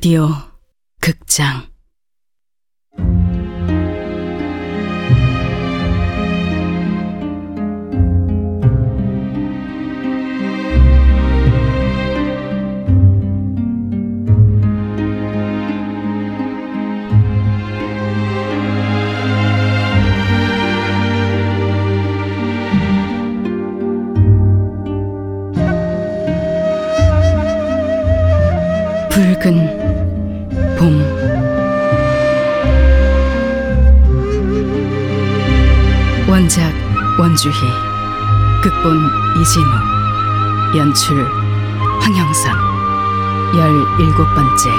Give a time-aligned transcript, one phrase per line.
[0.00, 0.28] 라디오
[0.98, 1.68] 극장.
[29.10, 29.79] 붉은
[30.80, 30.98] 봄.
[36.26, 36.72] 원작
[37.18, 37.52] 원주희
[38.62, 38.98] 극본
[39.42, 41.22] 이진우 연출
[42.00, 42.70] 황영선.
[43.54, 44.70] 열일곱 번째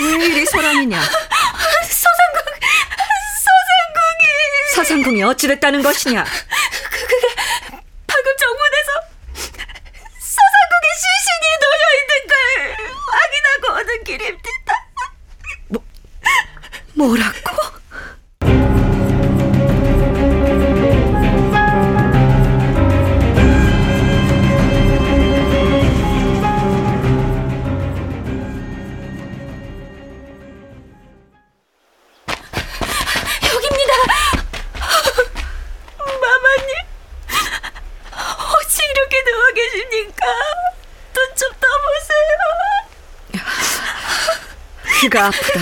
[0.00, 1.00] 왜 이리 소란이냐?
[1.00, 2.42] 서상궁,
[3.42, 4.24] 서상궁이
[4.74, 6.24] 서상궁이 어찌됐다는 것이냐?
[6.24, 7.34] 그, 그게
[8.06, 8.92] 방금 정문에서
[10.18, 12.36] 서상궁의 시신이 놓여 있는 걸
[13.12, 14.48] 확인하고 오는 길입니다.
[16.94, 17.37] 뭐라고?
[45.08, 45.60] 귀가 아프다.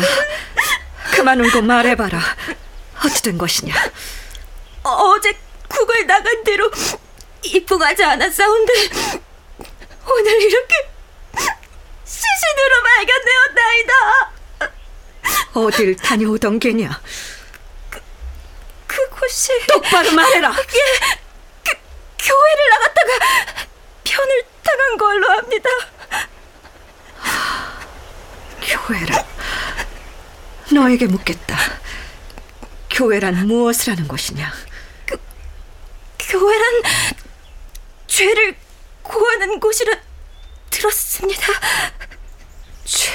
[1.14, 2.20] 그만 울고 말해봐라.
[3.04, 3.74] 어찌 된 것이냐?
[4.82, 6.68] 어제 국을 나간 대로
[7.44, 8.72] 입궁하지 않았사온데
[10.08, 10.74] 오늘 이렇게
[12.04, 13.92] 시신으로 발견되었나이다.
[15.54, 17.00] 어딜 다녀오던 게냐?
[18.88, 20.50] 그곳이 똑바로 말해라.
[20.50, 21.16] 예,
[21.64, 21.72] 그,
[22.18, 23.66] 교회를 나갔다가
[24.02, 25.70] 편을 당한 걸로 합니다.
[28.66, 29.35] 교회라.
[30.72, 31.56] 너에게 묻겠다.
[32.90, 34.52] 교회란 무엇을 하는 것이냐?
[36.18, 36.82] 교회란
[38.06, 38.56] 죄를
[39.02, 39.96] 구하는 곳이라
[40.70, 41.46] 들었습니다.
[42.84, 43.12] 죄.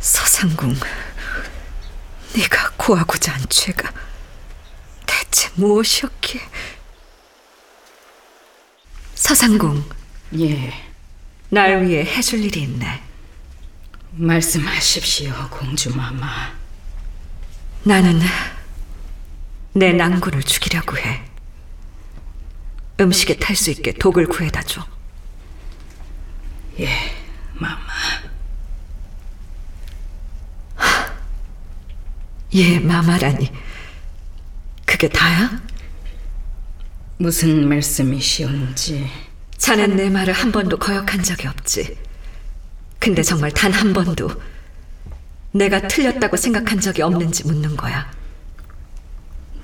[0.00, 0.74] 서상궁.
[2.36, 3.92] 네가 구하고자 한 죄가
[5.06, 6.40] 대체 무엇이었기에?
[9.14, 9.84] 서상궁,
[10.38, 10.72] 예
[11.52, 13.02] 날 위해 해줄 일이 있네.
[14.12, 16.52] 말씀하십시오 공주마마
[17.84, 18.20] 나는
[19.72, 21.24] 내 낭군을 죽이려고 해.
[23.00, 24.86] 음식에 탈 수 있게 독을 구해다 줘.
[26.78, 26.88] 예
[27.54, 27.78] 마마
[32.52, 33.52] 예, 마마라니.
[34.84, 35.62] 그게 다야?
[37.16, 39.08] 무슨 말씀이시온지
[39.56, 41.96] 자넨 내 말을 한 번도 거역한 적이 없지.
[43.00, 44.30] 근데 정말 단 한 번도
[45.52, 48.10] 내가 틀렸다고 생각한 적이 없는지 묻는 거야.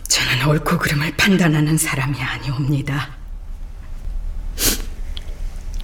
[0.09, 3.11] 저는 옳고 그름을 판단하는 사람이 아니옵니다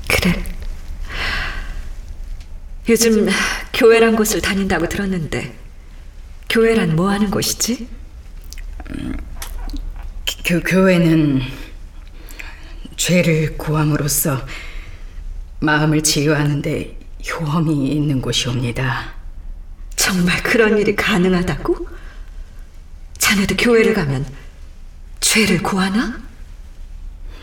[0.09, 0.43] 그래.
[2.89, 3.29] 요즘
[3.75, 5.57] 교회란 곳을 다닌다고 들었는데
[6.49, 7.89] 교회란 뭐 하는 곳이지?
[10.45, 11.43] 교, 교회는
[12.97, 14.45] 죄를 구함으로써
[15.61, 19.13] 마음을 치유하는데 효험이 있는 곳이옵니다.
[19.97, 21.89] 정말 그런 일이 가능하다고?
[23.19, 24.27] 자네도 교회를 가면
[25.21, 26.21] 죄를 구하나?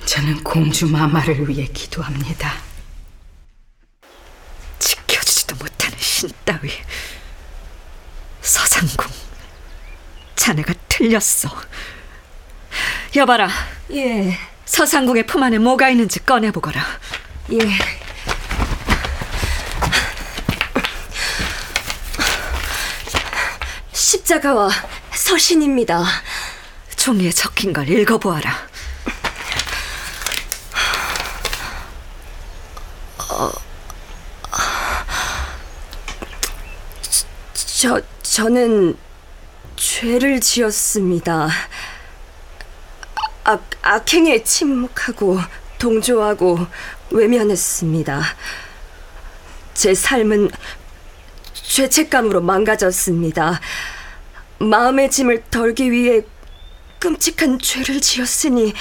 [0.05, 2.53] 저는 공주 마마를 위해 기도합니다.
[4.79, 6.71] 지켜주지도 못하는 신 따위.
[8.41, 9.11] 서상궁,
[10.35, 11.49] 자네가 틀렸어.
[13.15, 13.49] 여봐라,
[13.91, 16.83] 예, 서상궁의 품 안에 뭐가 있는지 꺼내보거라.
[17.53, 17.98] 예.
[24.29, 24.69] 십자가와
[25.11, 26.03] 서신입니다.
[26.95, 28.69] 종이에 적힌 걸 읽어보아라.
[37.53, 38.97] 저 저는
[39.75, 41.49] 죄를 지었습니다.
[43.45, 45.39] 악, 악행에 침묵하고
[45.79, 46.67] 동조하고
[47.09, 48.21] 외면했습니다.
[49.73, 50.51] 제 삶은
[51.53, 53.59] 죄책감으로 망가졌습니다.
[54.59, 56.21] 마음의 짐을 덜기 위해
[56.99, 58.73] 끔찍한 죄를 지었으니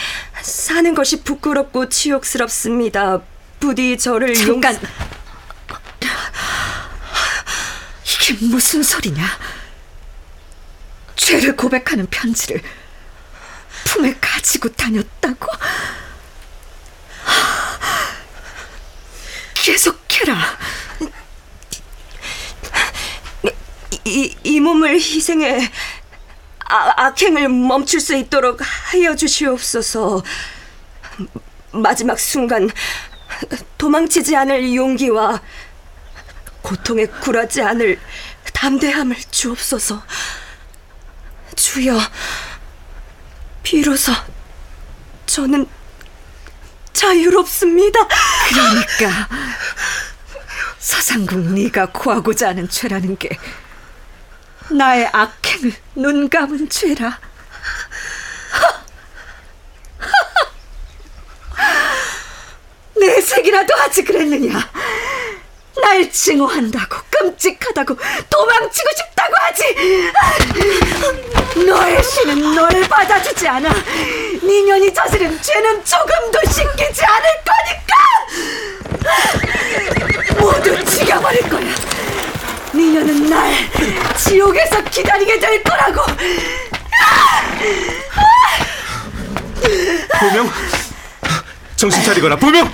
[0.42, 3.20] 사는 것이 부끄럽고 치욕스럽습니다.
[3.60, 4.74] 부디 저를 잠깐.
[4.74, 4.82] 용...
[8.04, 9.24] 이게 무슨 소리냐?
[11.14, 12.60] 죄를 고백하는 편지를
[13.84, 15.46] 품에 가지고 다녔다고?
[19.54, 20.36] 계속해라.
[24.08, 25.70] 이, 이 몸을 희생해
[26.70, 30.22] 아, 악행을 멈출 수 있도록 하여 주시옵소서.
[31.72, 32.68] 마지막 순간
[33.78, 35.40] 도망치지 않을 용기와
[36.62, 37.98] 고통에 굴하지 않을
[38.52, 40.02] 담대함을 주옵소서.
[41.56, 41.98] 주여,
[43.62, 44.12] 비로소
[45.26, 45.66] 저는
[46.92, 48.00] 자유롭습니다.
[48.48, 49.28] 그러니까
[50.78, 53.30] 서상국 네가 구하고자 하는 죄라는 게
[54.70, 57.18] 나의 악행을 눈 감은 죄라.
[62.96, 64.70] 내색이라도 하지 그랬느냐?
[65.80, 67.96] 날 증오한다고 끔찍하다고
[68.28, 70.12] 도망치고 싶다고 하지.
[71.66, 73.72] 너의 신은 너를 받아주지 않아.
[74.42, 77.94] 네 년이 저지른 죄는 조금도 씻기지 않을 거니까.
[80.40, 81.97] 모두 죽여버릴 거야.
[82.78, 83.52] 니녀는 날
[84.16, 86.00] 지옥에서 기다리게 될 거라고.
[90.20, 90.48] 보명
[91.76, 92.70] 정신 차리거라 보명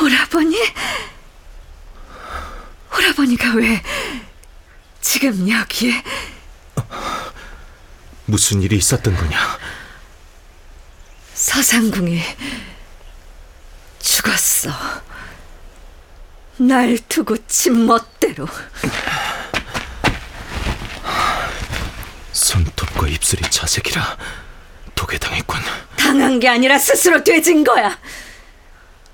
[0.00, 0.56] 오라버니?
[2.96, 3.82] 오라버니가 왜
[5.00, 6.02] 지금 여기에?
[8.26, 9.58] 무슨 일이 있었던 거냐
[11.34, 12.20] 서상궁이
[14.28, 14.70] 죽었어.
[16.56, 18.48] 날 두고 지 멋대로.
[22.32, 24.16] 손톱과 입술이 자색이라
[24.94, 25.60] 독에 당했군
[25.96, 27.98] 당한 게 아니라 스스로 되진 거야.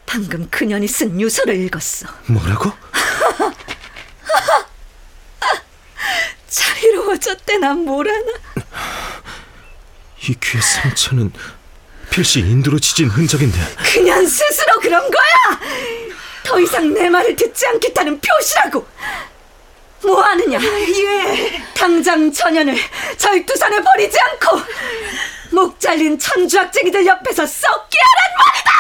[0.07, 2.07] 방금 그년이 쓴 유서를 읽었어.
[2.27, 2.73] 뭐라고?
[6.49, 8.33] 자유로워졌대 난 뭐라나.
[10.23, 11.33] 이 귀의 상처는
[12.11, 13.59] 필시 인두로 지진 흔적인데
[13.93, 15.61] 그냥 스스로 그런 거야.
[16.45, 18.87] 더 이상 내 말을 듣지 않겠다는 표시라고.
[20.03, 20.59] 뭐 하느냐?
[20.61, 21.63] 예.
[21.75, 22.75] 당장 전현을
[23.17, 24.61] 절두산에 버리지 않고
[25.53, 28.71] 목 잘린 천주학쟁이들 옆에서 썩게 하란 말이다.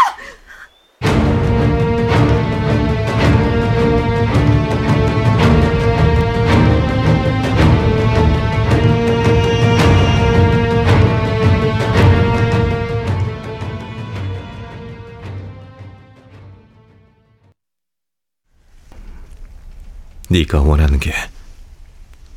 [20.30, 21.12] 네가 원하는 게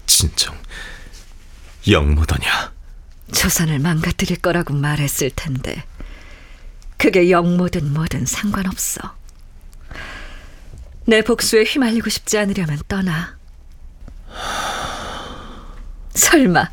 [0.07, 0.55] 진정
[1.87, 2.73] 영모더냐
[3.33, 5.83] 조선을 망가뜨릴 거라고 말했을 텐데
[6.97, 9.01] 그게 영모든 뭐든 상관없어.
[11.05, 13.37] 내 복수에 휘말리고 싶지 않으려면 떠나.
[16.15, 16.71] 설마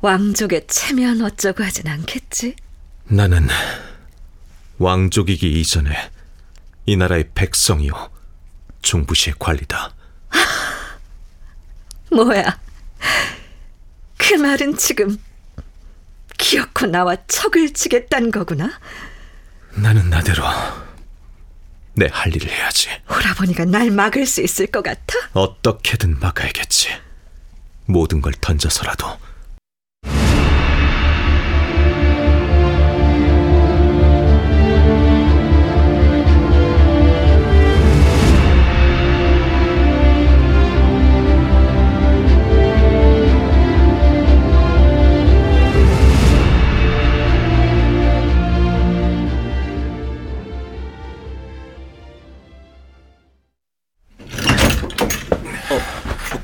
[0.00, 2.56] 왕족의 체면 어쩌고 하진 않겠지?
[3.04, 3.46] 나는
[4.78, 6.10] 왕족이기 이전에
[6.86, 8.10] 이 나라의 백성이요
[8.84, 9.92] 종부시의 관리다
[12.12, 12.58] 뭐야?
[14.16, 15.18] 그 말은 지금
[16.38, 18.78] 기어코 나와 척을 지겠다는 거구나?
[19.74, 20.44] 나는 나대로
[21.96, 25.14] 내 할 일을 해야지 오라버니가 날 막을 수 있을 것 같아?
[25.32, 26.88] 어떻게든 막아야겠지
[27.86, 29.18] 모든 걸 던져서라도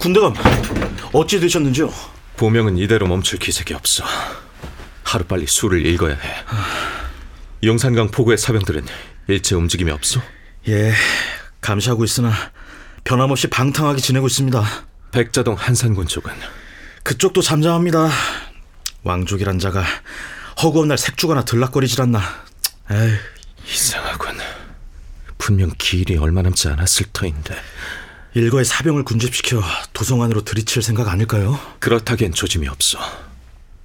[0.00, 0.34] 군대감
[1.12, 1.92] 어찌 되셨는지요?
[2.38, 4.02] 보명은 이대로 멈출 기색이 없어
[5.04, 6.30] 하루빨리 수를 읽어야 해
[7.62, 8.86] 용산강 포구의 사병들은
[9.28, 10.22] 일체 움직임이 없어?
[10.68, 10.94] 예,
[11.60, 12.32] 감시하고 있으나
[13.04, 14.64] 변함없이 방탕하게 지내고 있습니다.
[15.12, 16.32] 백자동 한산군 쪽은
[17.02, 18.08] 그쪽도 잠잠합니다.
[19.02, 19.84] 왕족이란 자가
[20.62, 22.20] 허구한 날 색주거나 들락거리질 않나.
[22.90, 23.16] 에휴,
[23.66, 24.38] 이상하군
[25.36, 27.54] 분명 기일이 얼마 남지 않았을 터인데
[28.34, 29.60] 일거의 사병을 군집시켜
[29.92, 31.58] 도성 안으로 들이칠 생각 아닐까요?
[31.80, 32.98] 그렇다기엔 조짐이 없어.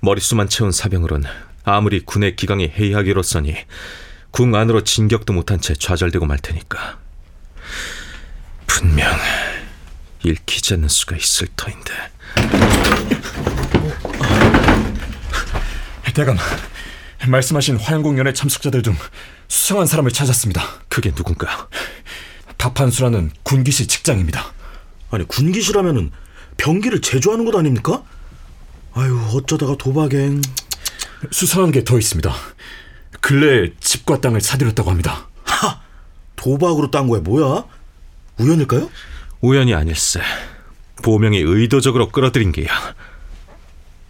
[0.02, 1.24] 머릿수만 채운 사병으론
[1.64, 3.56] 아무리 군의 기강이 해이하기로서니
[4.30, 7.00] 궁 안으로 진격도 못한 채 좌절되고 말 테니까.
[8.68, 9.12] 분명
[10.24, 11.92] 읽히지 않는 수가 있을 터인데
[16.14, 16.38] 대감,
[17.28, 18.96] 말씀하신 화양공연의 참석자들 중
[19.48, 20.64] 수상한 사람을 찾았습니다.
[20.88, 21.68] 그게 누군가
[22.65, 24.53] 박판수라는 군기시 직장입니다.
[25.12, 26.12] 아니 군기시라면은
[26.57, 28.03] 병기를 제조하는 것 아닙니까?
[28.93, 30.41] 아유 어쩌다가 도박엔
[31.31, 32.34] 수상한 게 더 있습니다.
[33.22, 35.27] 근래 집과 땅을 사들였다고 합니다.
[35.43, 35.81] 하
[36.36, 37.65] 도박으로 딴 거야 뭐야?
[38.39, 38.89] 우연일까요?
[39.41, 40.22] 우연이 아닐세
[41.03, 42.67] 보명이 의도적으로 끌어들인 게야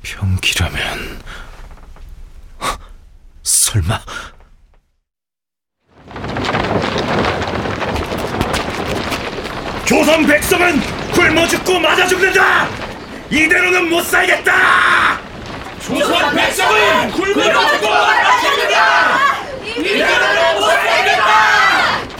[0.02, 1.22] 병기라면
[2.62, 2.80] 헉,
[3.44, 4.00] 설마
[9.86, 12.68] 조선 백성은 굶어 죽고 맞아 죽는다.
[13.30, 15.20] 이대로는 못 살겠다.
[15.80, 19.36] 조선 백성은 굶어 죽고 맞아 죽는다.
[19.78, 21.26] 이대로는 못 살겠다.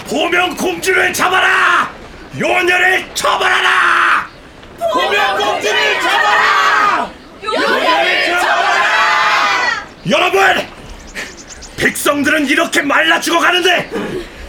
[0.08, 1.90] 보명 공주를 잡아라.
[2.38, 4.28] 요녀를 처벌하라.
[4.94, 7.10] 보명 공주를 잡아라.
[7.44, 9.86] 요녀를 처벌하라.
[10.12, 10.68] 여러분,
[11.78, 13.90] 백성들은 이렇게 말라 죽어가는데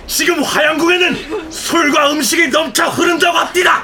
[0.07, 3.83] 지금 화양궁에는 술과 음식이 넘쳐 흐른다고 합니다.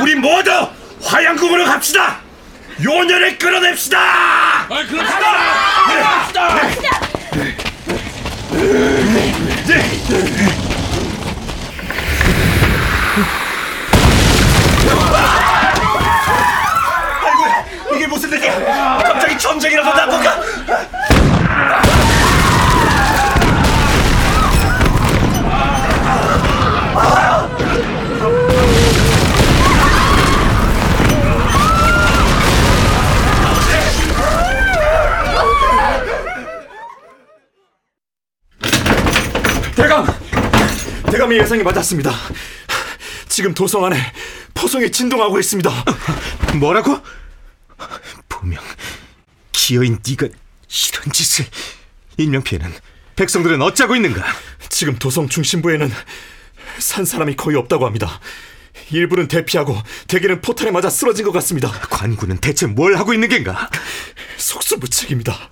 [0.00, 0.50] 우리 모두
[1.02, 2.18] 화양궁으로 갑시다.
[2.82, 4.66] 요녀를 끌어냅시다.
[4.88, 6.28] 그렇다.
[17.24, 17.64] 아이고야,
[17.94, 18.98] 이게 무슨 일이야?
[19.04, 20.40] 갑자기 전쟁이라도 난 건가?
[41.28, 42.10] 감의 예상이 맞았습니다.
[43.28, 43.98] 지금 도성 안에
[44.54, 45.70] 포성이 진동하고 있습니다.
[46.58, 46.98] 뭐라고?
[48.30, 48.64] 분명
[49.52, 51.44] 기어인 네가 이런 짓을
[52.16, 52.72] 인명 피해는
[53.16, 54.24] 백성들은 어찌하고 있는가?
[54.70, 55.92] 지금 도성 중심부에는
[56.78, 58.20] 산 사람이 거의 없다고 합니다.
[58.90, 61.70] 일부는 대피하고 대개는 포탄에 맞아 쓰러진 것 같습니다.
[61.90, 63.68] 관군은 대체 뭘 하고 있는 겐가?
[64.38, 65.50] 속수무책입니다.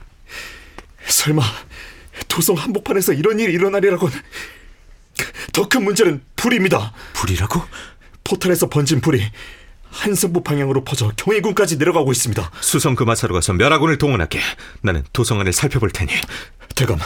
[1.06, 1.42] 설마
[2.28, 4.16] 도성 한복판에서 이런 일이 일어나리라고는
[5.56, 6.92] 더 큰 문제는 불입니다.
[7.14, 7.62] 불이라고?
[8.24, 9.22] 포탄에서 번진 불이
[9.90, 12.50] 한성부 방향으로 퍼져 경희군까지 내려가고 있습니다.
[12.60, 14.38] 수성 금화사로 가서 멸하군을 동원할게.
[14.82, 16.12] 나는 도성 안을 살펴볼 테니.
[16.74, 16.98] 대감,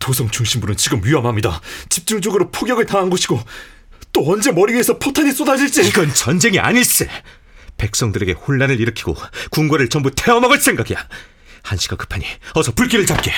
[0.00, 1.60] 도성 중심부는 지금 위험합니다.
[1.88, 3.40] 집중적으로 포격을 당한 곳이고
[4.12, 7.08] 또 언제 머리 위에서 포탄이 쏟아질지 이건 전쟁이 아닐세.
[7.76, 9.14] 백성들에게 혼란을 일으키고
[9.52, 11.06] 궁궐을 전부 태워먹을 생각이야.
[11.62, 12.24] 한시가 급하니
[12.54, 13.30] 어서 불길을 잡게.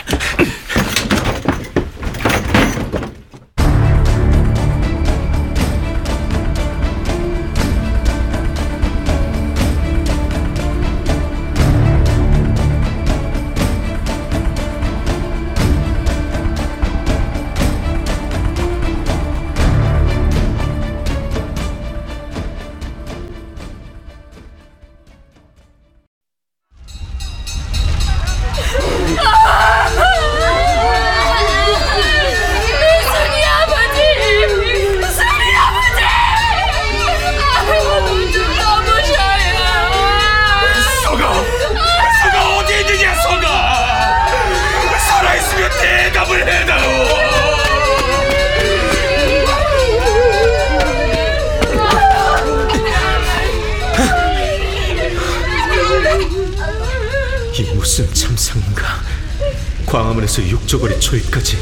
[59.93, 61.59] 광화문에서 육조거리 초입까지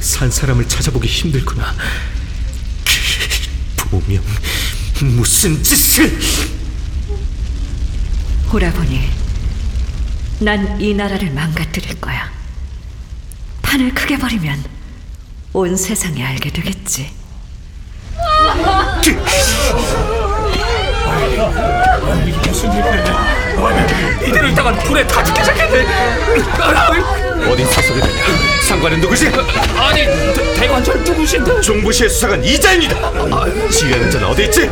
[0.00, 1.74] 산 사람을 찾아보기 힘들구나.
[3.76, 4.22] 분명
[5.02, 6.18] 무슨 짓을?
[8.50, 9.10] 오라버니,
[10.40, 12.32] 난 이 나라를 망가뜨릴 거야.
[13.60, 14.64] 판을 크게 버리면
[15.52, 17.12] 온 세상이 알게 되겠지.
[24.26, 25.84] 이대로 있다간 불에 다 죽게 생겼네!
[27.48, 28.22] 어디 사서게 되냐?
[28.66, 29.26] 상관은 누구지?
[29.76, 30.04] 아니,
[30.56, 31.60] 대, 관절 누구신데?
[31.60, 33.12] 중부시의 수사관 이자입니다.
[33.70, 34.66] 지휘하는 자는 어디 있지?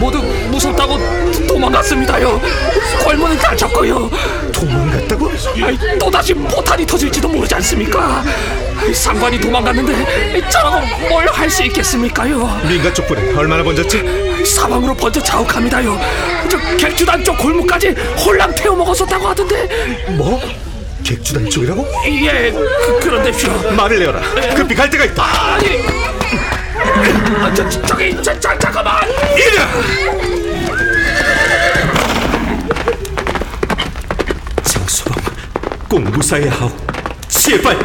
[0.00, 0.18] 모두
[0.50, 0.98] 무섭다고
[1.46, 2.40] 도망갔습니다요.
[3.04, 4.10] 골문은 닫혔고요.
[4.52, 5.30] 도망갔다고?
[5.62, 8.24] 아이, 또다시 포탄이 터질지도 모르지 않습니까?
[8.92, 12.60] 상관이 도망갔는데 저라고 뭘 할 수 있겠습니까요?
[12.68, 14.44] 민가 쪽불은 얼마나 번졌지?
[14.46, 15.98] 사방으로 번져 자욱합니다요.
[16.50, 17.88] 저 객주단 쪽 골목까지
[18.24, 19.68] 홀랑 태워 먹었었다고 하던데.
[20.16, 20.40] 뭐?
[21.04, 21.86] 객주단 쪽이라고?
[22.06, 23.72] 예, 그, 그런데쇼.
[23.72, 24.20] 말을 내어라.
[24.54, 25.22] 급히 갈 데가 있다.
[25.54, 25.86] 아니,
[27.42, 29.00] 아, 저, 저, 저기 저, 저, 잠깐만
[34.62, 35.14] 장수범
[35.88, 36.70] 꼭 무사해야 하오
[37.28, 37.78] 제발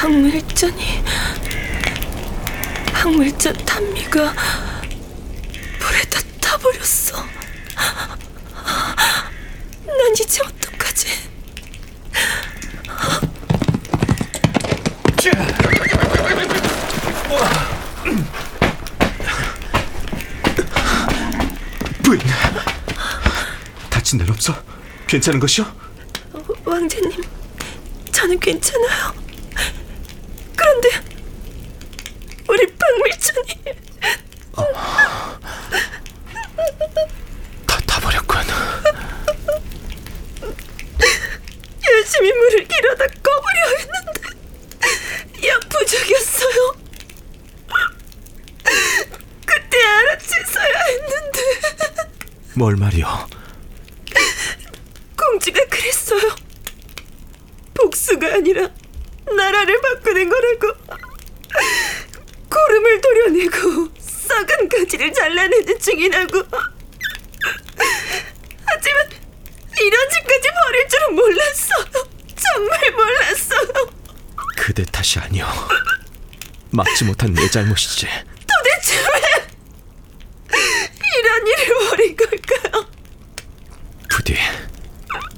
[0.00, 1.04] 황물전이
[2.94, 4.34] 황물전 단미가
[5.78, 7.22] 불에다 타버렸어.
[9.84, 11.06] 난 이제 어떡하지?
[22.02, 22.20] 부인
[23.90, 24.54] 다친 데는 없어?
[25.06, 25.66] 괜찮은 것이오?
[26.64, 27.22] 왕자님,
[28.12, 29.14] 저는 괜찮아요.
[30.56, 30.88] 그런데
[32.48, 33.76] 우리 박물전이
[37.66, 38.36] 다 타버렸군
[41.90, 46.76] 열심히 물을 길어다 꺼보려 했는데 약 부족이었어요.
[49.46, 51.40] 그때 알아챘어야 했는데
[53.00, 53.06] 뭘 말이오?
[55.16, 56.34] 공주가 그랬어요.
[57.74, 58.68] 복수가 아니라
[59.36, 60.72] 나라를 바꾸는 거라고.
[62.50, 66.42] 고름을 도려내고 썩은 가지를 잘라내는 중이라고.
[68.66, 69.08] 하지만
[69.80, 71.84] 이런 짓까지 벌일 줄은 몰랐어요.
[72.36, 73.90] 정말 몰랐어요.
[74.56, 75.46] 그대 탓이 아니오
[76.70, 79.10] 막지 못한 내 잘못이지 도대체 왜
[81.18, 82.86] 이런 일을 벌인 걸까요?
[84.08, 84.36] 부디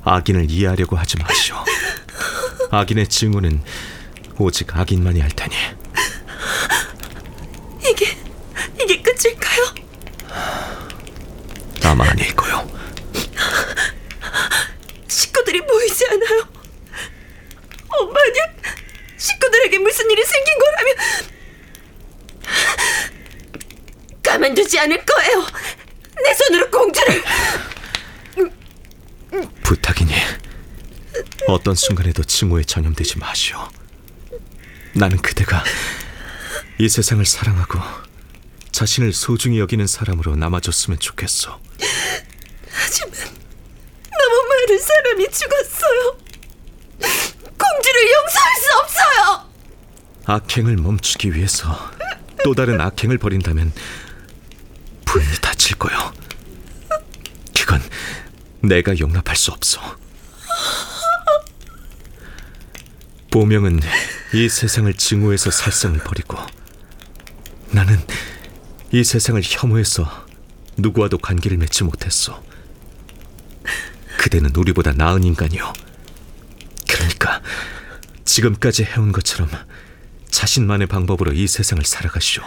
[0.04, 1.56] 악인을 이해하려고 하지 마시오.
[2.70, 3.62] 악인의 증오는
[4.38, 5.54] 오직 악인만이 할 테니
[7.88, 8.16] 이게
[8.82, 9.74] 이게 끝일까요?
[11.84, 12.66] 아마 아닐 거요.
[15.06, 16.40] 식구들이 보이지 않아요.
[17.88, 18.56] 어, 만약
[19.18, 20.96] 식구들에게 무슨 일이 생긴 거라면
[24.22, 25.46] 가만두지 않을 거예요.
[26.24, 27.22] 내 손으로 공주를
[29.72, 30.12] 부탁이니
[31.48, 33.56] 어떤 순간에도 증오에 전염되지 마시오.
[34.94, 35.64] 나는 그대가
[36.78, 37.80] 이 세상을 사랑하고
[38.70, 41.58] 자신을 소중히 여기는 사람으로 남아줬으면 좋겠어.
[42.70, 46.18] 하지만 너무 많은 사람이 죽었어요.
[47.00, 49.52] 공주를 용서할 수 없어요.
[50.26, 51.90] 악행을 멈추기 위해서
[52.44, 53.72] 또 다른 악행을 벌인다면
[55.06, 56.12] 부인이 다칠 거요.
[57.56, 57.80] 그건
[58.62, 59.80] 내가 용납할 수 없어.
[63.30, 63.80] 보명은
[64.34, 66.36] 이 세상을 증오해서 살성을 버리고
[67.70, 67.98] 나는
[68.92, 70.26] 이 세상을 혐오해서
[70.76, 72.42] 누구와도 관계를 맺지 못했어.
[74.18, 75.72] 그대는 우리보다 나은 인간이요.
[76.88, 77.42] 그러니까
[78.24, 79.50] 지금까지 해온 것처럼
[80.30, 82.42] 자신만의 방법으로 이 세상을 살아가시오.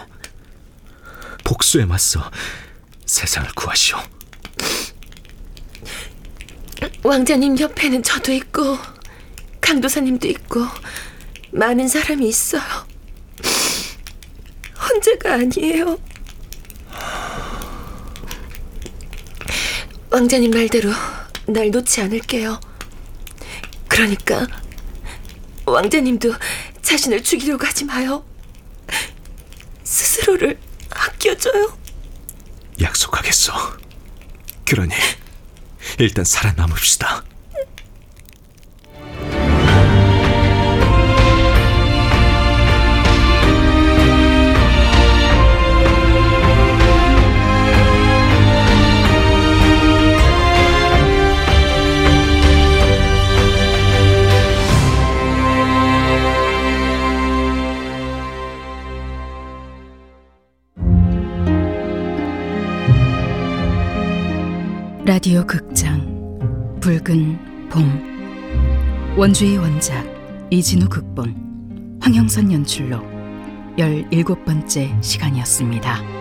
[1.43, 2.31] 복수에 맞서
[3.05, 4.14] 세상을 구하시오.
[7.05, 8.79] 왕자님 옆에는 저도 있고
[9.61, 10.65] 강도사님도 있고
[11.51, 12.63] 많은 사람이 있어요.
[14.75, 15.99] 혼자가 아니에요.
[20.09, 20.89] 왕자님 말대로
[21.45, 22.59] 날 놓지 않을게요.
[23.87, 24.47] 그러니까
[25.67, 26.33] 왕자님도
[26.81, 28.25] 자신을 죽이려고 하지 마요.
[29.83, 30.57] 스스로를
[30.89, 31.77] 아껴줘요.
[32.81, 33.53] 약속하겠어.
[34.65, 34.95] 그러니
[35.97, 37.23] 일단 살아남읍시다.
[65.05, 65.74] 라디오 극장
[66.85, 70.05] 붉은 봄 원주의 원작
[70.51, 73.01] 이진우 극본 황영선 연출로
[73.75, 76.14] 17번째 시간이었습니다.